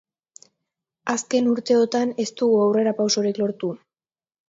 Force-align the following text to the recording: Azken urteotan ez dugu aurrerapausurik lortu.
Azken 1.15 1.51
urteotan 1.53 2.17
ez 2.25 2.29
dugu 2.43 2.59
aurrerapausurik 2.65 3.47
lortu. 3.47 3.75